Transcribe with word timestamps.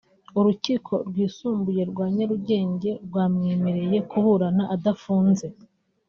urukiko 0.39 0.93
rwisumbuye 1.07 1.81
rwa 1.91 2.05
Nyarugenge 2.15 2.89
rwamwemereye 3.05 3.97
kuburana 4.09 4.63
adafunze 4.75 5.45